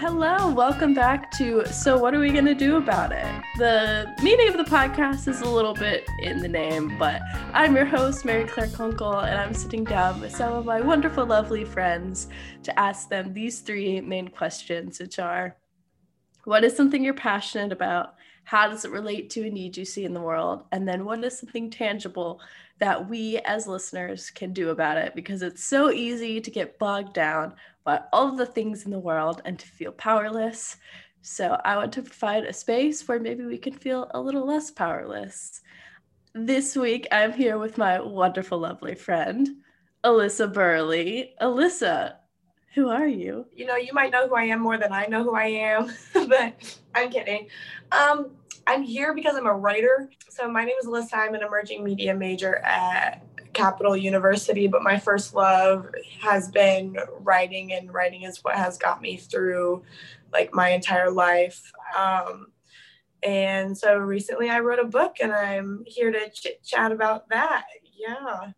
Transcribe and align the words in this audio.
Hello, 0.00 0.52
welcome 0.52 0.94
back 0.94 1.28
to 1.32 1.66
So 1.66 1.98
What 1.98 2.14
Are 2.14 2.20
We 2.20 2.30
Gonna 2.30 2.54
Do 2.54 2.76
About 2.76 3.10
It? 3.10 3.26
The 3.56 4.14
meaning 4.22 4.46
of 4.46 4.56
the 4.56 4.62
podcast 4.62 5.26
is 5.26 5.40
a 5.40 5.50
little 5.50 5.74
bit 5.74 6.08
in 6.22 6.38
the 6.38 6.46
name, 6.46 6.96
but 7.00 7.20
I'm 7.52 7.74
your 7.74 7.84
host, 7.84 8.24
Mary 8.24 8.44
Claire 8.44 8.68
Kunkel, 8.68 9.18
and 9.18 9.36
I'm 9.36 9.52
sitting 9.52 9.82
down 9.82 10.20
with 10.20 10.30
some 10.30 10.52
of 10.52 10.64
my 10.64 10.80
wonderful, 10.80 11.26
lovely 11.26 11.64
friends 11.64 12.28
to 12.62 12.78
ask 12.78 13.08
them 13.08 13.34
these 13.34 13.58
three 13.58 14.00
main 14.00 14.28
questions, 14.28 15.00
which 15.00 15.18
are 15.18 15.56
what 16.44 16.62
is 16.62 16.76
something 16.76 17.02
you're 17.02 17.12
passionate 17.12 17.72
about? 17.72 18.14
How 18.48 18.66
does 18.66 18.86
it 18.86 18.92
relate 18.92 19.28
to 19.30 19.46
a 19.46 19.50
need 19.50 19.76
you 19.76 19.84
see 19.84 20.06
in 20.06 20.14
the 20.14 20.22
world? 20.22 20.64
And 20.72 20.88
then 20.88 21.04
what 21.04 21.22
is 21.22 21.38
something 21.38 21.68
tangible 21.68 22.40
that 22.78 23.06
we 23.06 23.36
as 23.44 23.66
listeners 23.66 24.30
can 24.30 24.54
do 24.54 24.70
about 24.70 24.96
it? 24.96 25.14
Because 25.14 25.42
it's 25.42 25.62
so 25.62 25.90
easy 25.90 26.40
to 26.40 26.50
get 26.50 26.78
bogged 26.78 27.12
down 27.12 27.52
by 27.84 28.00
all 28.10 28.26
of 28.26 28.38
the 28.38 28.46
things 28.46 28.86
in 28.86 28.90
the 28.90 28.98
world 28.98 29.42
and 29.44 29.58
to 29.58 29.66
feel 29.66 29.92
powerless. 29.92 30.78
So 31.20 31.60
I 31.62 31.76
want 31.76 31.92
to 31.92 32.02
provide 32.02 32.44
a 32.44 32.54
space 32.54 33.06
where 33.06 33.20
maybe 33.20 33.44
we 33.44 33.58
can 33.58 33.74
feel 33.74 34.10
a 34.14 34.20
little 34.20 34.46
less 34.46 34.70
powerless. 34.70 35.60
This 36.32 36.74
week, 36.74 37.06
I'm 37.12 37.34
here 37.34 37.58
with 37.58 37.76
my 37.76 38.00
wonderful, 38.00 38.60
lovely 38.60 38.94
friend, 38.94 39.56
Alyssa 40.04 40.50
Burley. 40.50 41.34
Alyssa, 41.42 42.14
who 42.74 42.88
are 42.88 43.06
you? 43.06 43.46
You 43.54 43.66
know, 43.66 43.76
you 43.76 43.92
might 43.92 44.12
know 44.12 44.28
who 44.28 44.34
I 44.34 44.44
am 44.44 44.60
more 44.60 44.78
than 44.78 44.92
I 44.92 45.06
know 45.06 45.24
who 45.24 45.34
I 45.34 45.46
am, 45.46 45.92
but 46.28 46.78
I'm 46.94 47.10
kidding. 47.10 47.48
Um, 47.92 48.30
I'm 48.66 48.82
here 48.82 49.14
because 49.14 49.36
I'm 49.36 49.46
a 49.46 49.54
writer. 49.54 50.10
So 50.28 50.50
my 50.50 50.64
name 50.64 50.76
is 50.80 50.86
Alyssa. 50.86 51.14
I'm 51.14 51.34
an 51.34 51.42
emerging 51.42 51.82
media 51.82 52.14
major 52.14 52.56
at 52.58 53.24
Capital 53.54 53.96
University, 53.96 54.66
but 54.68 54.82
my 54.82 54.98
first 54.98 55.34
love 55.34 55.88
has 56.20 56.50
been 56.50 56.96
writing, 57.20 57.72
and 57.72 57.92
writing 57.92 58.22
is 58.22 58.44
what 58.44 58.54
has 58.56 58.78
got 58.78 59.00
me 59.00 59.16
through 59.16 59.82
like 60.32 60.54
my 60.54 60.68
entire 60.68 61.10
life. 61.10 61.72
Um, 61.98 62.48
and 63.22 63.76
so 63.76 63.96
recently 63.96 64.50
I 64.50 64.60
wrote 64.60 64.78
a 64.78 64.84
book, 64.84 65.16
and 65.20 65.32
I'm 65.32 65.82
here 65.86 66.12
to 66.12 66.30
chit 66.30 66.62
chat 66.62 66.92
about 66.92 67.30
that. 67.30 67.64
Yeah. 67.96 68.52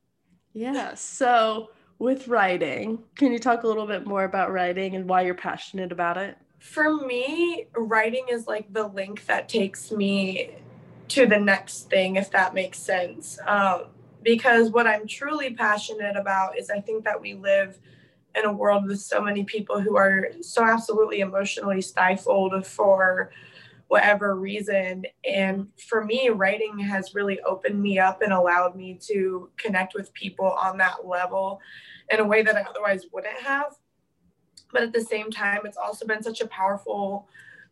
Yeah. 0.52 0.94
So, 0.94 1.70
with 2.00 2.28
writing, 2.28 2.98
can 3.14 3.30
you 3.30 3.38
talk 3.38 3.62
a 3.62 3.68
little 3.68 3.86
bit 3.86 4.06
more 4.06 4.24
about 4.24 4.50
writing 4.50 4.96
and 4.96 5.06
why 5.06 5.20
you're 5.20 5.34
passionate 5.34 5.92
about 5.92 6.16
it? 6.16 6.36
For 6.58 6.96
me, 7.06 7.66
writing 7.76 8.24
is 8.30 8.46
like 8.46 8.72
the 8.72 8.88
link 8.88 9.26
that 9.26 9.48
takes 9.48 9.92
me 9.92 10.50
to 11.08 11.26
the 11.26 11.38
next 11.38 11.90
thing, 11.90 12.16
if 12.16 12.30
that 12.30 12.54
makes 12.54 12.78
sense. 12.78 13.38
Um, 13.46 13.84
because 14.22 14.70
what 14.70 14.86
I'm 14.86 15.06
truly 15.06 15.54
passionate 15.54 16.16
about 16.16 16.58
is 16.58 16.70
I 16.70 16.80
think 16.80 17.04
that 17.04 17.20
we 17.20 17.34
live 17.34 17.78
in 18.34 18.46
a 18.46 18.52
world 18.52 18.86
with 18.86 19.00
so 19.00 19.20
many 19.20 19.44
people 19.44 19.80
who 19.80 19.96
are 19.96 20.28
so 20.40 20.64
absolutely 20.64 21.20
emotionally 21.20 21.82
stifled 21.82 22.66
for 22.66 23.30
whatever 23.90 24.36
reason. 24.36 25.04
And 25.28 25.66
for 25.88 26.04
me, 26.04 26.28
writing 26.28 26.78
has 26.78 27.12
really 27.12 27.40
opened 27.40 27.82
me 27.82 27.98
up 27.98 28.22
and 28.22 28.32
allowed 28.32 28.76
me 28.76 28.96
to 29.08 29.50
connect 29.56 29.94
with 29.94 30.14
people 30.14 30.46
on 30.46 30.78
that 30.78 31.08
level 31.08 31.60
in 32.08 32.20
a 32.20 32.24
way 32.24 32.44
that 32.44 32.56
I 32.56 32.60
otherwise 32.62 33.06
wouldn't 33.12 33.40
have. 33.42 33.74
But 34.72 34.84
at 34.84 34.92
the 34.92 35.00
same 35.00 35.32
time, 35.32 35.62
it's 35.64 35.76
also 35.76 36.06
been 36.06 36.22
such 36.22 36.40
a 36.40 36.46
powerful 36.46 37.28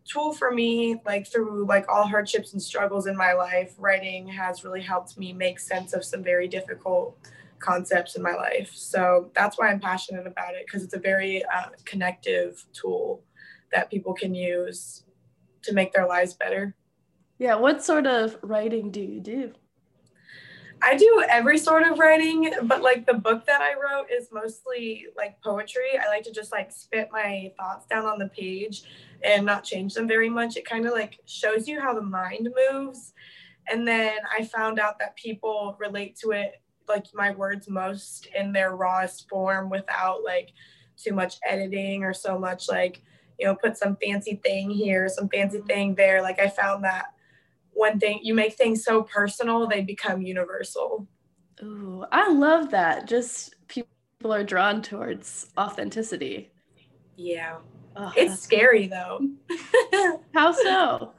tool 0.08 0.32
for 0.32 0.50
me 0.50 1.00
like 1.06 1.24
through 1.24 1.64
like 1.66 1.86
all 1.88 2.04
hardships 2.04 2.52
and 2.52 2.60
struggles 2.60 3.06
in 3.06 3.16
my 3.16 3.34
life 3.34 3.74
writing 3.78 4.26
has 4.26 4.64
really 4.64 4.80
helped 4.80 5.18
me 5.18 5.34
make 5.34 5.60
sense 5.60 5.92
of 5.92 6.02
some 6.02 6.22
very 6.22 6.48
difficult 6.48 7.14
concepts 7.58 8.16
in 8.16 8.22
my 8.22 8.32
life 8.32 8.70
so 8.72 9.30
that's 9.34 9.58
why 9.58 9.68
i'm 9.68 9.78
passionate 9.78 10.26
about 10.26 10.54
it 10.54 10.64
because 10.64 10.82
it's 10.82 10.94
a 10.94 10.98
very 10.98 11.44
uh, 11.44 11.66
connective 11.84 12.64
tool 12.72 13.22
that 13.70 13.90
people 13.90 14.14
can 14.14 14.34
use 14.34 15.02
to 15.68 15.74
make 15.74 15.92
their 15.92 16.06
lives 16.06 16.34
better 16.34 16.74
yeah 17.38 17.54
what 17.54 17.84
sort 17.84 18.06
of 18.06 18.36
writing 18.42 18.90
do 18.90 19.00
you 19.00 19.20
do 19.20 19.52
I 20.82 20.96
do 20.96 21.24
every 21.28 21.58
sort 21.58 21.82
of 21.82 21.98
writing, 21.98 22.52
but 22.64 22.82
like 22.82 23.06
the 23.06 23.14
book 23.14 23.46
that 23.46 23.60
I 23.60 23.74
wrote 23.74 24.06
is 24.10 24.28
mostly 24.32 25.06
like 25.16 25.40
poetry. 25.42 25.98
I 26.00 26.08
like 26.08 26.22
to 26.24 26.32
just 26.32 26.52
like 26.52 26.70
spit 26.70 27.08
my 27.10 27.52
thoughts 27.58 27.86
down 27.86 28.06
on 28.06 28.18
the 28.18 28.28
page 28.28 28.84
and 29.22 29.44
not 29.44 29.64
change 29.64 29.94
them 29.94 30.06
very 30.06 30.28
much. 30.28 30.56
It 30.56 30.64
kind 30.64 30.86
of 30.86 30.92
like 30.92 31.18
shows 31.26 31.66
you 31.66 31.80
how 31.80 31.94
the 31.94 32.02
mind 32.02 32.48
moves. 32.70 33.12
And 33.70 33.86
then 33.86 34.18
I 34.36 34.44
found 34.44 34.78
out 34.78 34.98
that 35.00 35.16
people 35.16 35.76
relate 35.80 36.16
to 36.22 36.30
it 36.30 36.62
like 36.88 37.06
my 37.12 37.32
words 37.32 37.68
most 37.68 38.28
in 38.34 38.52
their 38.52 38.76
rawest 38.76 39.28
form 39.28 39.68
without 39.68 40.22
like 40.24 40.50
too 40.96 41.12
much 41.12 41.38
editing 41.46 42.04
or 42.04 42.14
so 42.14 42.38
much 42.38 42.68
like, 42.68 43.02
you 43.38 43.46
know, 43.46 43.54
put 43.54 43.76
some 43.76 43.96
fancy 43.96 44.40
thing 44.44 44.70
here, 44.70 45.08
some 45.08 45.28
fancy 45.28 45.58
mm-hmm. 45.58 45.66
thing 45.66 45.94
there. 45.94 46.22
Like 46.22 46.40
I 46.40 46.48
found 46.48 46.84
that 46.84 47.06
one 47.72 48.00
thing 48.00 48.20
you 48.22 48.34
make 48.34 48.54
things 48.54 48.84
so 48.84 49.02
personal, 49.02 49.66
they 49.66 49.82
become 49.82 50.22
universal. 50.22 51.06
Ooh, 51.62 52.04
I 52.12 52.30
love 52.30 52.70
that. 52.70 53.06
Just 53.06 53.54
people 53.68 53.86
are 54.24 54.44
drawn 54.44 54.82
towards 54.82 55.50
authenticity. 55.56 56.50
Yeah. 57.16 57.58
Oh, 57.96 58.12
it's 58.16 58.40
scary 58.40 58.86
though. 58.86 59.20
How 60.34 60.52
so? 60.52 61.12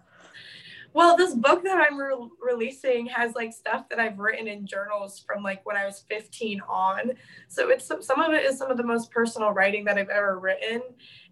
Well, 0.94 1.16
this 1.16 1.36
book 1.36 1.64
that 1.64 1.78
I'm 1.78 1.98
re- 1.98 2.30
releasing 2.42 3.06
has 3.08 3.36
like 3.36 3.54
stuff 3.54 3.88
that 3.90 4.00
I've 4.00 4.18
written 4.18 4.48
in 4.48 4.66
journals 4.66 5.24
from 5.26 5.44
like 5.44 5.66
when 5.66 5.78
I 5.78 5.86
was 5.86 6.04
15 6.10 6.62
on. 6.68 7.12
So 7.48 7.70
it's 7.70 7.88
some 7.88 8.22
of 8.22 8.34
it 8.34 8.44
is 8.44 8.58
some 8.58 8.72
of 8.72 8.78
the 8.78 8.84
most 8.84 9.12
personal 9.12 9.52
writing 9.52 9.86
that 9.86 9.98
I've 9.98 10.10
ever 10.10 10.40
written. 10.40 10.82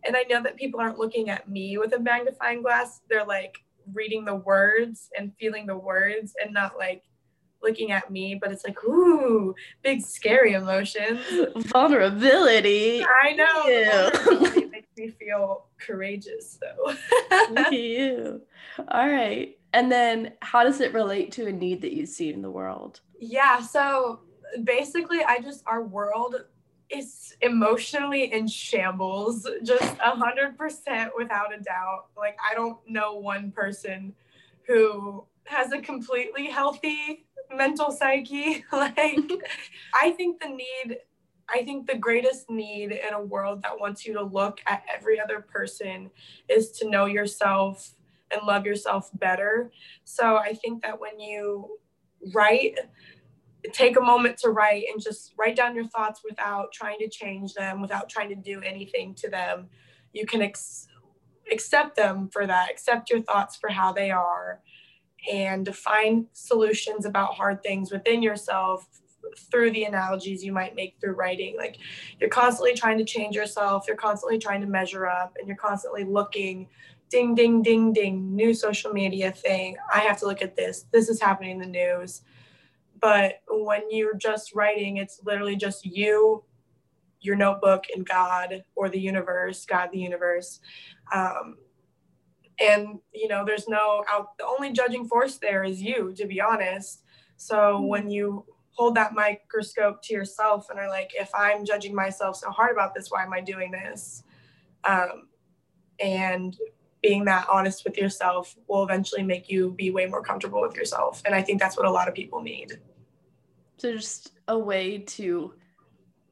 And 0.06 0.16
I 0.16 0.24
know 0.30 0.42
that 0.44 0.58
people 0.58 0.80
aren't 0.80 1.00
looking 1.00 1.30
at 1.30 1.50
me 1.50 1.78
with 1.78 1.94
a 1.94 2.00
magnifying 2.00 2.62
glass. 2.62 3.02
They're 3.10 3.26
like 3.26 3.58
reading 3.94 4.26
the 4.26 4.36
words 4.36 5.10
and 5.18 5.32
feeling 5.40 5.66
the 5.66 5.78
words 5.78 6.34
and 6.44 6.54
not 6.54 6.78
like 6.78 7.04
looking 7.62 7.92
at 7.92 8.12
me, 8.12 8.36
but 8.36 8.52
it's 8.52 8.64
like, 8.64 8.82
ooh, 8.84 9.56
big 9.82 10.02
scary 10.02 10.54
emotions. 10.54 11.20
Vulnerability. 11.56 13.04
I 13.04 13.34
know. 13.34 13.64
It 14.56 14.72
makes 14.72 14.90
me 14.98 15.10
feel 15.10 15.67
courageous 15.80 16.60
though. 16.62 16.94
Look 17.50 17.68
at 17.68 17.74
you. 17.74 18.42
All 18.88 19.08
right. 19.08 19.58
And 19.74 19.92
then 19.92 20.34
how 20.42 20.64
does 20.64 20.82
it 20.82 20.94
relate 20.94 21.32
to 21.34 21.48
a 21.48 21.52
need 21.52 21.82
that 21.82 21.94
you 21.94 22.06
see 22.06 22.32
in 22.32 22.42
the 22.42 22.52
world? 22.52 23.02
Yeah. 23.20 23.62
So 23.62 24.22
basically 24.64 25.24
I 25.24 25.40
just 25.40 25.64
our 25.68 25.84
world 25.84 26.36
is 26.90 27.36
emotionally 27.42 28.32
in 28.32 28.48
shambles, 28.48 29.48
just 29.64 29.98
a 30.00 30.12
hundred 30.12 30.58
percent 30.58 31.12
without 31.18 31.54
a 31.54 31.62
doubt. 31.62 32.06
Like 32.16 32.38
I 32.50 32.54
don't 32.56 32.78
know 32.88 33.16
one 33.16 33.52
person 33.52 34.14
who 34.64 35.26
has 35.46 35.72
a 35.72 35.82
completely 35.82 36.48
healthy 36.48 37.26
mental 37.54 37.92
psyche. 37.92 38.64
like, 38.72 39.32
I 39.94 40.12
think 40.12 40.42
the 40.42 40.50
need, 40.50 40.98
I 41.50 41.64
think 41.64 41.88
the 41.88 41.98
greatest 41.98 42.50
need 42.50 42.92
in 42.92 43.14
a 43.14 43.22
world 43.22 43.62
that 43.64 43.80
wants 43.80 44.06
you 44.06 44.14
to 44.14 44.24
look 44.24 44.60
at 44.68 44.84
every 44.94 45.20
other 45.20 45.40
person 45.40 46.10
is 46.50 46.72
to 46.74 46.90
know 46.90 47.06
yourself 47.06 47.94
and 48.32 48.42
love 48.46 48.66
yourself 48.66 49.10
better. 49.14 49.72
So 50.04 50.38
I 50.38 50.54
think 50.54 50.84
that 50.84 51.00
when 51.00 51.20
you 51.20 51.80
write, 52.34 52.78
take 53.72 53.98
a 53.98 54.02
moment 54.02 54.38
to 54.40 54.50
write 54.50 54.86
and 54.92 55.02
just 55.02 55.34
write 55.38 55.56
down 55.56 55.76
your 55.76 55.88
thoughts 55.88 56.22
without 56.28 56.72
trying 56.74 57.00
to 57.00 57.10
change 57.10 57.54
them, 57.54 57.82
without 57.82 58.10
trying 58.10 58.30
to 58.30 58.36
do 58.36 58.62
anything 58.62 59.14
to 59.16 59.30
them. 59.30 59.68
You 60.14 60.26
can 60.26 60.42
ex- 60.42 60.88
accept 61.52 61.96
them 61.96 62.30
for 62.32 62.46
that, 62.46 62.70
accept 62.70 63.10
your 63.10 63.22
thoughts 63.22 63.56
for 63.56 63.70
how 63.70 63.94
they 63.94 64.12
are, 64.12 64.62
and 65.32 65.74
find 65.76 66.28
solutions 66.34 67.06
about 67.06 67.36
hard 67.36 67.64
things 67.64 67.92
within 67.92 68.22
yourself 68.22 68.86
through 69.52 69.72
the 69.72 69.84
analogies 69.84 70.44
you 70.44 70.52
might 70.52 70.76
make 70.76 70.96
through 71.00 71.14
writing. 71.14 71.56
Like 71.58 71.78
you're 72.20 72.30
constantly 72.30 72.74
trying 72.74 72.98
to 72.98 73.06
change 73.06 73.36
yourself, 73.36 73.86
you're 73.88 73.98
constantly 73.98 74.40
trying 74.40 74.62
to 74.62 74.68
measure 74.68 75.08
up, 75.08 75.36
and 75.38 75.48
you're 75.48 75.58
constantly 75.58 76.04
looking 76.04 76.68
ding, 77.10 77.36
ding, 77.36 77.62
ding, 77.62 77.94
ding, 77.94 78.36
new 78.36 78.54
social 78.54 78.92
media 78.92 79.32
thing. 79.32 79.78
I 79.94 80.00
have 80.00 80.20
to 80.20 80.26
look 80.26 80.42
at 80.42 80.56
this. 80.56 80.86
This 80.92 81.08
is 81.08 81.22
happening 81.22 81.52
in 81.52 81.60
the 81.60 81.66
news. 81.66 82.22
But 83.00 83.42
when 83.48 83.84
you're 83.92 84.18
just 84.18 84.54
writing, 84.56 84.98
it's 84.98 85.22
literally 85.24 85.56
just 85.56 85.86
you, 85.86 86.44
your 87.22 87.36
notebook, 87.36 87.86
and 87.96 88.06
God 88.06 88.64
or 88.76 88.90
the 88.90 89.00
universe, 89.00 89.66
God, 89.66 89.90
the 89.94 90.00
universe. 90.00 90.60
Um, 91.14 91.58
and 92.60 93.00
you 93.14 93.28
know 93.28 93.46
there's 93.46 93.68
no 93.68 94.04
out 94.12 94.38
the 94.38 94.46
only 94.46 94.72
judging 94.72 95.08
force 95.08 95.38
there 95.38 95.64
is 95.64 95.82
you 95.82 96.14
to 96.16 96.26
be 96.26 96.42
honest 96.42 97.04
so 97.36 97.56
mm-hmm. 97.56 97.88
when 97.88 98.10
you 98.10 98.46
hold 98.78 98.96
that 98.96 99.14
microscope 99.14 100.02
to 100.04 100.14
yourself 100.14 100.70
and 100.70 100.80
are 100.80 100.88
like 100.88 101.12
if 101.16 101.30
i'm 101.34 101.66
judging 101.66 101.96
myself 101.96 102.36
so 102.36 102.50
hard 102.52 102.72
about 102.72 102.94
this 102.94 103.10
why 103.10 103.24
am 103.24 103.34
i 103.34 103.42
doing 103.42 103.72
this? 103.72 104.24
Um, 104.84 105.28
and 106.00 106.56
being 107.02 107.26
that 107.26 107.48
honest 107.52 107.84
with 107.84 107.98
yourself 107.98 108.56
will 108.68 108.84
eventually 108.84 109.24
make 109.24 109.50
you 109.50 109.72
be 109.72 109.90
way 109.92 110.06
more 110.06 110.22
comfortable 110.22 110.62
with 110.62 110.76
yourself. 110.76 111.22
And 111.26 111.34
i 111.34 111.42
think 111.42 111.60
that's 111.60 111.76
what 111.76 111.86
a 111.86 111.92
lot 111.92 112.08
of 112.08 112.14
people 112.14 112.42
need. 112.42 112.80
So 113.78 113.94
just 113.94 114.32
a 114.48 114.58
way 114.58 115.00
to 115.00 115.54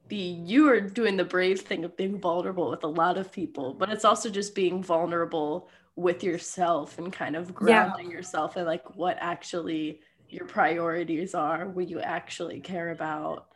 be 0.07 0.41
you 0.45 0.69
are 0.69 0.79
doing 0.79 1.17
the 1.17 1.25
brave 1.25 1.61
thing 1.61 1.83
of 1.83 1.97
being 1.97 2.19
vulnerable 2.19 2.69
with 2.69 2.83
a 2.83 2.87
lot 2.87 3.17
of 3.17 3.31
people, 3.31 3.73
but 3.73 3.89
it's 3.89 4.05
also 4.05 4.29
just 4.29 4.53
being 4.53 4.83
vulnerable 4.83 5.67
with 5.95 6.23
yourself 6.23 6.97
and 6.99 7.11
kind 7.11 7.35
of 7.35 7.55
grounding 7.55 8.11
yeah. 8.11 8.17
yourself 8.17 8.57
in 8.57 8.65
like 8.65 8.95
what 8.95 9.17
actually 9.19 10.01
your 10.29 10.45
priorities 10.45 11.35
are, 11.35 11.67
what 11.67 11.89
you 11.89 11.99
actually 11.99 12.59
care 12.59 12.91
about 12.91 13.47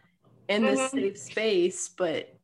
in 0.47 0.63
this 0.63 0.79
mm-hmm. 0.79 0.97
safe 0.97 1.17
space. 1.17 1.89
But 1.89 2.35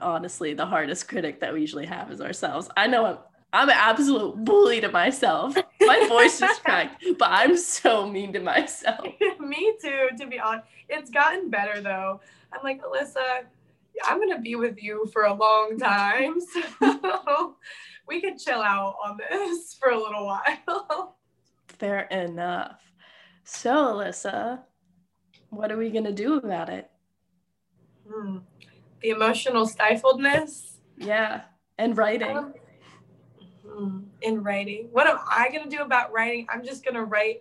honestly, 0.00 0.54
the 0.54 0.66
hardest 0.66 1.08
critic 1.08 1.40
that 1.40 1.52
we 1.52 1.60
usually 1.60 1.86
have 1.86 2.10
is 2.10 2.20
ourselves. 2.20 2.68
I 2.76 2.86
know 2.86 3.06
I'm 3.06 3.18
I'm 3.54 3.68
an 3.68 3.76
absolute 3.78 4.44
bully 4.44 4.80
to 4.80 4.90
myself. 4.90 5.56
My 5.80 6.08
voice 6.08 6.42
is 6.42 6.58
cracked, 6.64 7.04
but 7.20 7.28
I'm 7.30 7.56
so 7.56 8.10
mean 8.10 8.32
to 8.32 8.40
myself. 8.40 9.06
Me 9.38 9.76
too, 9.80 10.08
to 10.18 10.26
be 10.26 10.40
honest. 10.40 10.66
It's 10.88 11.08
gotten 11.08 11.50
better 11.50 11.80
though. 11.80 12.20
I'm 12.52 12.60
like, 12.64 12.82
Alyssa, 12.82 13.44
I'm 14.04 14.18
gonna 14.18 14.40
be 14.40 14.56
with 14.56 14.82
you 14.82 15.08
for 15.12 15.24
a 15.24 15.32
long 15.32 15.78
time. 15.78 16.38
So 16.80 17.56
we 18.06 18.20
could 18.20 18.38
chill 18.38 18.60
out 18.60 18.96
on 19.04 19.18
this 19.18 19.74
for 19.80 19.90
a 19.90 19.98
little 19.98 20.26
while. 20.26 21.16
Fair 21.68 22.00
enough. 22.02 22.80
So, 23.44 23.74
Alyssa, 23.74 24.60
what 25.50 25.70
are 25.70 25.76
we 25.76 25.90
gonna 25.90 26.12
do 26.12 26.36
about 26.36 26.70
it? 26.70 26.90
Hmm. 28.10 28.38
The 29.02 29.10
emotional 29.10 29.66
stifledness. 29.66 30.78
Yeah, 30.96 31.42
and 31.78 31.96
writing. 31.96 32.36
Um, 32.36 32.54
hmm. 33.66 33.98
in 34.22 34.42
writing. 34.42 34.88
What 34.92 35.06
am 35.06 35.18
I 35.28 35.50
gonna 35.52 35.70
do 35.70 35.82
about 35.82 36.10
writing? 36.10 36.46
I'm 36.50 36.64
just 36.64 36.84
gonna 36.84 37.04
write 37.04 37.40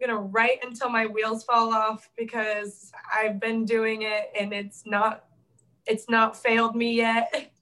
I'm 0.00 0.08
gonna 0.08 0.20
write 0.20 0.64
until 0.64 0.88
my 0.88 1.06
wheels 1.06 1.44
fall 1.44 1.72
off 1.72 2.08
because 2.16 2.90
I've 3.14 3.38
been 3.38 3.64
doing 3.64 4.02
it 4.02 4.32
and 4.38 4.52
it's 4.52 4.84
not 4.86 5.24
it's 5.86 6.08
not 6.08 6.36
failed 6.36 6.74
me 6.76 6.94
yet. 6.94 7.52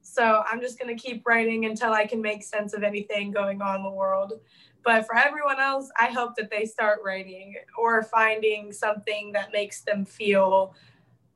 So 0.00 0.42
I'm 0.50 0.60
just 0.60 0.80
gonna 0.80 0.96
keep 0.96 1.24
writing 1.28 1.66
until 1.66 1.92
I 1.92 2.04
can 2.04 2.20
make 2.20 2.42
sense 2.42 2.72
of 2.72 2.82
anything 2.82 3.30
going 3.30 3.62
on 3.62 3.76
in 3.76 3.82
the 3.84 3.90
world. 3.90 4.32
But 4.88 5.04
for 5.04 5.18
everyone 5.18 5.60
else, 5.60 5.90
I 6.00 6.06
hope 6.06 6.34
that 6.36 6.50
they 6.50 6.64
start 6.64 7.00
writing 7.04 7.56
or 7.76 8.02
finding 8.04 8.72
something 8.72 9.32
that 9.32 9.52
makes 9.52 9.82
them 9.82 10.06
feel 10.06 10.74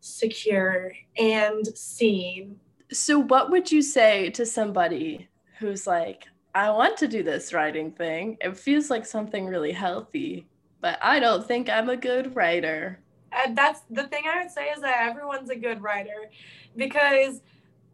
secure 0.01 0.93
and 1.19 1.67
seen. 1.77 2.59
So, 2.93 3.19
what 3.19 3.51
would 3.51 3.71
you 3.71 3.83
say 3.83 4.31
to 4.31 4.47
somebody 4.47 5.29
who's 5.59 5.87
like, 5.87 6.29
I 6.55 6.71
want 6.71 6.97
to 6.97 7.07
do 7.07 7.23
this 7.23 7.53
writing 7.53 7.93
thing. 7.93 8.39
It 8.41 8.57
feels 8.57 8.89
like 8.89 9.05
something 9.05 9.45
really 9.45 9.73
healthy, 9.73 10.47
but 10.81 10.99
I 11.03 11.21
don't 11.21 11.47
think 11.47 11.69
I'm 11.69 11.91
a 11.91 11.97
good 11.99 12.35
writer. 12.35 13.01
And 13.33 13.55
that's 13.55 13.83
the 13.91 14.05
thing 14.05 14.25
I 14.33 14.41
would 14.41 14.51
say 14.51 14.71
is 14.71 14.81
that 14.81 15.11
everyone's 15.11 15.51
a 15.51 15.57
good 15.57 15.83
writer 15.83 16.31
because 16.75 17.43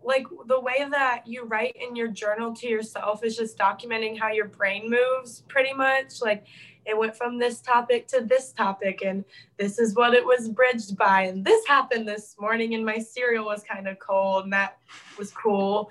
like 0.03 0.27
the 0.47 0.61
way 0.61 0.87
that 0.91 1.27
you 1.27 1.45
write 1.45 1.77
in 1.81 1.97
your 1.97 2.09
journal 2.09 2.55
to 2.55 2.69
yourself 2.69 3.25
is 3.25 3.37
just 3.37 3.59
documenting 3.59 4.19
how 4.19 4.31
your 4.31 4.47
brain 4.47 4.89
moves 4.89 5.43
pretty 5.49 5.73
much 5.73 6.23
like 6.23 6.47
it 6.87 6.97
went 6.97 7.15
from 7.15 7.39
this 7.39 7.61
topic 7.61 8.07
to 8.09 8.23
this 8.23 8.53
topic 8.53 9.03
and 9.05 9.25
this 9.59 9.79
is 9.79 9.95
what 9.95 10.15
it 10.15 10.25
was 10.25 10.49
bridged 10.49 10.97
by 10.97 11.23
and 11.23 11.45
this 11.45 11.67
happened 11.67 12.09
this 12.09 12.37
morning 12.41 12.75
and 12.75 12.85
my 12.85 12.99
cereal 12.99 13.45
was 13.45 13.63
kind 13.63 13.87
of 13.87 13.99
cold 13.99 14.45
and 14.45 14.53
that 14.53 14.79
was 15.19 15.31
cool 15.33 15.91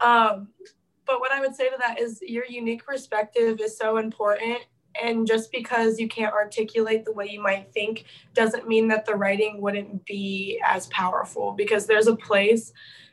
um, 0.00 0.48
but 1.06 1.20
what 1.20 1.32
I 1.32 1.40
would 1.40 1.54
say 1.54 1.68
to 1.68 1.76
that 1.78 2.00
is 2.00 2.20
your 2.20 2.44
unique 2.46 2.84
perspective 2.84 3.60
is 3.60 3.78
so 3.78 3.96
important. 3.96 4.58
And 5.00 5.26
just 5.26 5.52
because 5.52 6.00
you 6.00 6.08
can't 6.08 6.34
articulate 6.34 7.04
the 7.04 7.12
way 7.12 7.28
you 7.28 7.40
might 7.40 7.72
think 7.72 8.06
doesn't 8.34 8.66
mean 8.66 8.88
that 8.88 9.04
the 9.04 9.14
writing 9.14 9.60
wouldn't 9.60 10.04
be 10.04 10.60
as 10.64 10.86
powerful 10.88 11.52
because 11.52 11.86
there's 11.86 12.06
a 12.06 12.16
place 12.16 12.72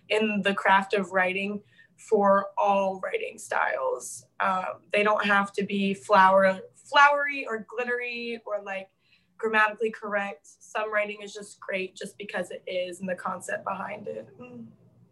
in 0.10 0.42
the 0.44 0.54
craft 0.54 0.94
of 0.94 1.12
writing 1.12 1.62
for 1.98 2.48
all 2.58 3.00
writing 3.04 3.38
styles. 3.38 4.26
Um, 4.40 4.82
they 4.92 5.04
don't 5.04 5.26
have 5.26 5.54
to 5.54 5.64
be 5.64 5.94
flower, 5.94 6.60
flowery 6.76 7.46
or 7.48 7.66
glittery 7.70 8.42
or 8.46 8.62
like 8.64 8.90
grammatically 9.38 9.92
correct. 9.92 10.48
Some 10.60 10.92
writing 10.92 11.22
is 11.22 11.34
just 11.34 11.60
great 11.60 11.96
just 11.96 12.18
because 12.18 12.52
it 12.52 12.64
is 12.68 13.00
and 13.00 13.10
the 13.10 13.16
concept 13.16 13.66
behind 13.66 14.08
it. 14.08 14.28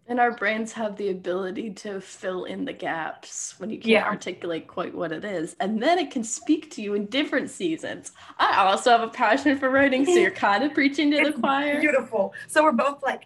And 0.07 0.19
our 0.19 0.31
brains 0.31 0.73
have 0.73 0.97
the 0.97 1.09
ability 1.09 1.71
to 1.71 2.01
fill 2.01 2.45
in 2.45 2.65
the 2.65 2.73
gaps 2.73 3.57
when 3.59 3.69
you 3.69 3.77
can't 3.77 3.87
yeah. 3.87 4.05
articulate 4.05 4.67
quite 4.67 4.93
what 4.93 5.11
it 5.11 5.23
is. 5.23 5.55
And 5.59 5.81
then 5.81 5.99
it 5.99 6.11
can 6.11 6.23
speak 6.23 6.71
to 6.71 6.81
you 6.81 6.95
in 6.95 7.05
different 7.05 7.49
seasons. 7.49 8.11
I 8.37 8.65
also 8.65 8.91
have 8.91 9.01
a 9.01 9.07
passion 9.07 9.57
for 9.57 9.69
writing, 9.69 10.05
so 10.05 10.11
you're 10.15 10.31
kind 10.31 10.63
of 10.63 10.73
preaching 10.73 11.11
to 11.11 11.17
it's 11.17 11.35
the 11.35 11.41
choir. 11.41 11.79
Beautiful. 11.79 12.33
So 12.47 12.63
we're 12.63 12.73
both 12.73 13.01
like, 13.03 13.23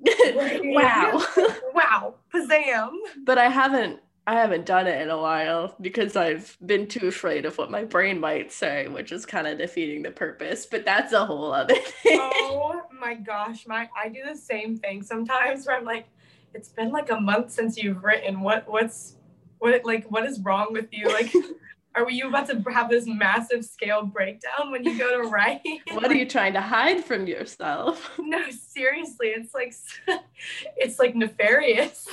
wow. 0.64 1.24
wow. 1.74 2.14
Pazam. 2.32 2.90
But 3.24 3.38
I 3.38 3.48
haven't 3.48 4.00
I 4.26 4.34
haven't 4.34 4.66
done 4.66 4.86
it 4.86 5.00
in 5.00 5.08
a 5.08 5.16
while 5.16 5.74
because 5.80 6.14
I've 6.14 6.54
been 6.64 6.86
too 6.86 7.08
afraid 7.08 7.46
of 7.46 7.56
what 7.56 7.70
my 7.70 7.84
brain 7.84 8.20
might 8.20 8.52
say, 8.52 8.86
which 8.86 9.10
is 9.10 9.24
kind 9.24 9.46
of 9.46 9.56
defeating 9.56 10.02
the 10.02 10.10
purpose. 10.10 10.66
But 10.66 10.84
that's 10.84 11.14
a 11.14 11.24
whole 11.24 11.50
other 11.50 11.74
thing. 12.02 12.18
Oh 12.20 12.82
my 13.00 13.14
gosh, 13.14 13.66
my 13.66 13.88
I 13.96 14.08
do 14.10 14.20
the 14.28 14.36
same 14.36 14.76
thing 14.76 15.02
sometimes 15.02 15.66
where 15.66 15.76
I'm 15.76 15.84
like, 15.84 16.08
it's 16.52 16.68
been 16.68 16.90
like 16.90 17.10
a 17.10 17.18
month 17.18 17.52
since 17.52 17.78
you've 17.78 18.04
written. 18.04 18.40
What 18.40 18.68
what's 18.68 19.14
what 19.60 19.82
like 19.84 20.06
what 20.10 20.26
is 20.26 20.40
wrong 20.40 20.72
with 20.72 20.88
you? 20.92 21.06
Like 21.06 21.32
are 21.94 22.10
you 22.10 22.28
about 22.28 22.48
to 22.48 22.62
have 22.70 22.90
this 22.90 23.06
massive 23.06 23.64
scale 23.64 24.04
breakdown 24.04 24.70
when 24.70 24.84
you 24.84 24.96
go 24.98 25.22
to 25.22 25.28
write? 25.30 25.60
what 25.90 26.02
like, 26.02 26.12
are 26.12 26.14
you 26.14 26.26
trying 26.26 26.52
to 26.52 26.60
hide 26.60 27.04
from 27.04 27.26
yourself? 27.26 28.10
No, 28.28 28.42
seriously, 28.50 29.28
it's 29.28 29.54
like 29.54 29.74
it's 30.76 30.98
like 30.98 31.14
nefarious. 31.14 32.06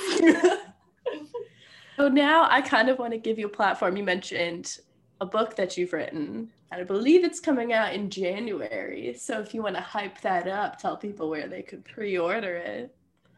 so 1.96 2.08
now 2.08 2.48
I 2.50 2.62
kind 2.62 2.88
of 2.88 2.98
want 2.98 3.12
to 3.12 3.18
give 3.18 3.38
you 3.38 3.46
a 3.46 3.50
platform. 3.50 3.98
You 3.98 4.02
mentioned 4.02 4.78
a 5.20 5.26
book 5.26 5.56
that 5.56 5.76
you've 5.76 5.92
written. 5.92 6.50
And 6.72 6.80
I 6.80 6.84
believe 6.84 7.22
it's 7.22 7.38
coming 7.38 7.72
out 7.72 7.92
in 7.92 8.10
January. 8.10 9.14
So 9.14 9.40
if 9.40 9.54
you 9.54 9.62
want 9.62 9.76
to 9.76 9.82
hype 9.82 10.20
that 10.22 10.48
up, 10.48 10.78
tell 10.78 10.96
people 10.96 11.28
where 11.28 11.48
they 11.48 11.62
could 11.62 11.84
pre-order 11.84 12.56
it. 12.56 12.94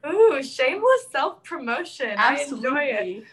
Ooh, 0.06 0.42
shameless 0.42 1.08
self 1.10 1.42
promotion. 1.42 2.14
I 2.16 2.42
enjoy 2.42 2.84
it. 2.84 3.24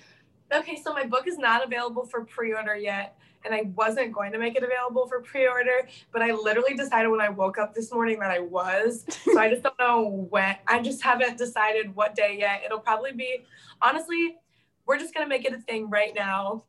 Okay, 0.54 0.80
so 0.82 0.94
my 0.94 1.06
book 1.06 1.28
is 1.28 1.38
not 1.38 1.64
available 1.64 2.06
for 2.06 2.24
pre 2.26 2.54
order 2.54 2.76
yet. 2.76 3.18
And 3.44 3.54
I 3.54 3.72
wasn't 3.76 4.12
going 4.12 4.32
to 4.32 4.40
make 4.40 4.56
it 4.56 4.64
available 4.64 5.08
for 5.08 5.22
pre 5.22 5.48
order, 5.48 5.88
but 6.12 6.22
I 6.22 6.32
literally 6.32 6.76
decided 6.76 7.10
when 7.10 7.22
I 7.22 7.30
woke 7.30 7.58
up 7.58 7.76
this 7.76 7.92
morning 7.92 8.20
that 8.20 8.32
I 8.32 8.40
was. 8.40 9.06
So 9.26 9.40
I 9.40 9.50
just 9.50 9.64
don't 9.64 9.78
know 9.80 10.28
when. 10.30 10.56
I 10.68 10.82
just 10.82 11.04
haven't 11.04 11.38
decided 11.38 11.96
what 11.96 12.16
day 12.16 12.38
yet. 12.40 12.62
It'll 12.66 12.80
probably 12.80 13.12
be, 13.12 13.44
honestly, 13.82 14.38
we're 14.86 14.98
just 14.98 15.14
going 15.14 15.26
to 15.26 15.30
make 15.30 15.46
it 15.46 15.54
a 15.54 15.60
thing 15.60 15.90
right 15.90 16.14
now. 16.16 16.64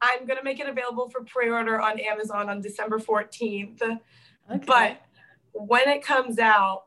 I'm 0.00 0.26
going 0.26 0.38
to 0.38 0.44
make 0.44 0.60
it 0.60 0.68
available 0.68 1.08
for 1.08 1.24
pre 1.24 1.50
order 1.50 1.80
on 1.80 1.98
Amazon 1.98 2.48
on 2.48 2.60
December 2.60 2.98
14th. 2.98 3.82
Okay. 3.82 4.64
But 4.66 5.02
when 5.52 5.88
it 5.88 6.02
comes 6.02 6.38
out, 6.38 6.84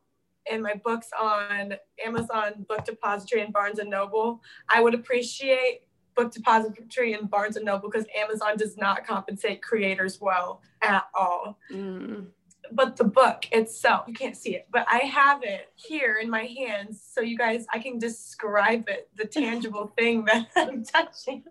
and 0.49 0.63
my 0.63 0.75
books 0.75 1.09
on 1.19 1.73
Amazon 2.05 2.65
Book 2.67 2.85
Depository 2.85 3.41
and 3.41 3.51
Barnes 3.51 3.79
and 3.79 3.89
Noble, 3.89 4.41
I 4.69 4.81
would 4.81 4.93
appreciate 4.93 5.81
Book 6.17 6.33
Depository 6.33 7.13
and 7.13 7.29
Barnes 7.29 7.55
and 7.55 7.65
Noble 7.65 7.89
because 7.89 8.07
Amazon 8.17 8.57
does 8.57 8.75
not 8.75 9.05
compensate 9.05 9.61
creators 9.61 10.19
well 10.19 10.61
at 10.81 11.03
all. 11.13 11.59
Mm. 11.71 12.27
But 12.71 12.97
the 12.97 13.05
book 13.05 13.45
itself, 13.53 14.07
you 14.07 14.13
can't 14.13 14.35
see 14.35 14.55
it, 14.55 14.67
but 14.71 14.85
I 14.89 14.97
have 14.97 15.43
it 15.43 15.71
here 15.75 16.17
in 16.21 16.29
my 16.29 16.43
hands 16.43 17.01
so 17.01 17.21
you 17.21 17.37
guys, 17.37 17.65
I 17.71 17.79
can 17.79 17.99
describe 17.99 18.89
it, 18.89 19.09
the 19.15 19.25
tangible 19.41 19.93
thing 19.97 20.25
that 20.25 20.47
I'm 20.57 20.83
touching. 20.83 21.43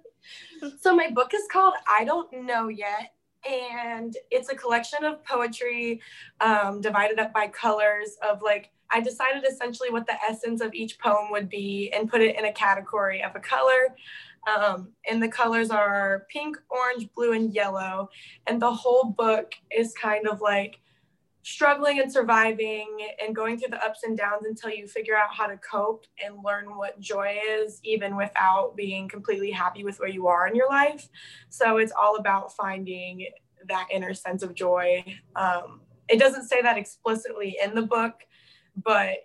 So 0.81 0.95
my 0.95 1.11
book 1.11 1.33
is 1.33 1.45
called 1.51 1.75
I 1.89 2.05
Don't 2.05 2.31
Know 2.45 2.69
Yet 2.69 3.15
and 3.49 4.17
it's 4.31 4.49
a 4.49 4.57
collection 4.57 5.05
of 5.05 5.25
poetry 5.25 6.01
um, 6.41 6.81
divided 6.81 7.21
up 7.21 7.33
by 7.33 7.47
colors 7.47 8.17
of 8.29 8.43
like 8.43 8.73
I 8.91 9.01
decided 9.01 9.45
essentially 9.49 9.91
what 9.91 10.07
the 10.07 10.15
essence 10.29 10.61
of 10.61 10.75
each 10.75 10.99
poem 10.99 11.31
would 11.31 11.49
be 11.49 11.91
and 11.93 12.09
put 12.09 12.21
it 12.21 12.39
in 12.39 12.45
a 12.45 12.53
category 12.53 13.23
of 13.23 13.35
a 13.35 13.41
color. 13.41 13.95
Um, 14.47 14.93
and 15.09 15.23
the 15.23 15.29
colors 15.29 15.71
are 15.71 16.27
pink, 16.31 16.57
orange, 16.71 17.09
blue, 17.15 17.33
and 17.33 17.53
yellow. 17.53 18.09
And 18.47 18.63
the 18.63 18.73
whole 18.73 19.15
book 19.17 19.53
is 19.77 19.93
kind 20.01 20.29
of 20.29 20.41
like 20.41 20.79
struggling 21.43 22.01
and 22.01 22.13
surviving 22.13 22.99
and 23.23 23.35
going 23.35 23.57
through 23.57 23.71
the 23.71 23.85
ups 23.85 24.01
and 24.03 24.19
downs 24.19 24.43
until 24.45 24.71
you 24.71 24.87
figure 24.89 25.17
out 25.17 25.33
how 25.33 25.47
to 25.47 25.57
cope 25.59 26.05
and 26.25 26.43
learn 26.45 26.77
what 26.77 26.99
joy 26.99 27.39
is, 27.49 27.81
even 27.85 28.17
without 28.17 28.75
being 28.77 29.09
completely 29.09 29.53
happy 29.53 29.85
with 29.85 29.99
where 30.01 30.09
you 30.09 30.27
are 30.27 30.49
in 30.49 30.57
your 30.57 30.69
life. 30.69 31.09
So 31.49 31.77
it's 31.77 31.93
all 31.93 32.17
about 32.17 32.53
finding 32.57 33.27
that 33.69 33.87
inner 33.93 34.13
sense 34.13 34.43
of 34.43 34.55
joy. 34.55 35.05
Um, 35.37 35.83
it 36.09 36.19
doesn't 36.19 36.49
say 36.49 36.63
that 36.63 36.77
explicitly 36.77 37.59
in 37.63 37.75
the 37.75 37.83
book, 37.83 38.23
but 38.83 39.19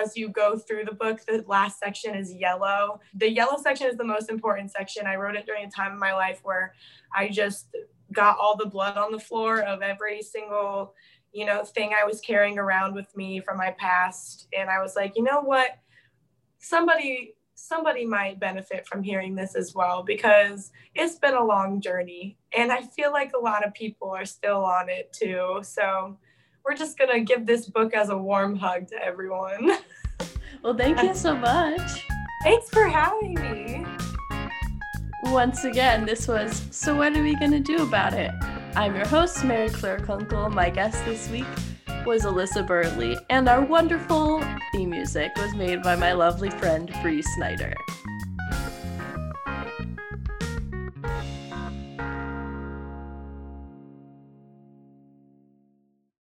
as 0.00 0.16
you 0.16 0.28
go 0.28 0.56
through 0.56 0.84
the 0.84 0.94
book, 0.94 1.20
the 1.26 1.44
last 1.46 1.78
section 1.78 2.14
is 2.14 2.32
yellow. 2.32 3.00
The 3.14 3.30
yellow 3.30 3.56
section 3.62 3.88
is 3.88 3.96
the 3.96 4.04
most 4.04 4.30
important 4.30 4.70
section. 4.70 5.06
I 5.06 5.16
wrote 5.16 5.36
it 5.36 5.46
during 5.46 5.64
a 5.64 5.70
time 5.70 5.92
in 5.92 5.98
my 5.98 6.12
life 6.12 6.40
where 6.42 6.74
I 7.14 7.28
just 7.28 7.68
got 8.12 8.38
all 8.38 8.56
the 8.56 8.66
blood 8.66 8.96
on 8.96 9.12
the 9.12 9.18
floor 9.18 9.60
of 9.60 9.82
every 9.82 10.22
single 10.22 10.94
you 11.32 11.46
know, 11.46 11.64
thing 11.64 11.92
I 11.94 12.04
was 12.04 12.20
carrying 12.20 12.58
around 12.58 12.94
with 12.94 13.14
me 13.16 13.40
from 13.40 13.56
my 13.56 13.70
past. 13.78 14.48
And 14.56 14.68
I 14.68 14.80
was 14.80 14.96
like, 14.96 15.16
you 15.16 15.22
know 15.22 15.40
what? 15.40 15.78
Somebody 16.58 17.34
somebody 17.54 18.06
might 18.06 18.40
benefit 18.40 18.86
from 18.86 19.02
hearing 19.02 19.34
this 19.34 19.54
as 19.54 19.74
well 19.74 20.02
because 20.02 20.72
it's 20.94 21.16
been 21.16 21.34
a 21.34 21.44
long 21.44 21.78
journey 21.78 22.38
and 22.56 22.72
I 22.72 22.80
feel 22.80 23.12
like 23.12 23.32
a 23.34 23.38
lot 23.38 23.66
of 23.66 23.74
people 23.74 24.08
are 24.08 24.24
still 24.24 24.64
on 24.64 24.88
it 24.88 25.12
too. 25.12 25.60
So 25.62 26.16
we're 26.64 26.76
just 26.76 26.98
going 26.98 27.10
to 27.10 27.20
give 27.20 27.46
this 27.46 27.66
book 27.66 27.94
as 27.94 28.10
a 28.10 28.16
warm 28.16 28.56
hug 28.56 28.88
to 28.88 29.04
everyone. 29.04 29.78
Well, 30.62 30.76
thank 30.76 31.02
you 31.02 31.14
so 31.14 31.34
much. 31.34 32.06
Thanks 32.42 32.68
for 32.68 32.86
having 32.86 33.32
me. 33.32 33.86
Once 35.24 35.64
again, 35.64 36.04
this 36.04 36.28
was 36.28 36.66
So 36.70 36.94
What 36.96 37.16
Are 37.16 37.22
We 37.22 37.34
Gonna 37.36 37.60
Do 37.60 37.82
About 37.82 38.12
It? 38.12 38.30
I'm 38.74 38.94
your 38.94 39.06
host, 39.06 39.42
Mary 39.42 39.70
Claire 39.70 40.00
Kunkel. 40.00 40.50
My 40.50 40.68
guest 40.68 41.02
this 41.06 41.30
week 41.30 41.46
was 42.04 42.24
Alyssa 42.24 42.66
Burley, 42.66 43.16
and 43.30 43.48
our 43.48 43.62
wonderful 43.62 44.44
theme 44.72 44.90
music 44.90 45.32
was 45.36 45.54
made 45.54 45.82
by 45.82 45.96
my 45.96 46.12
lovely 46.12 46.50
friend 46.50 46.92
Bree 47.00 47.22
Snyder. 47.22 47.72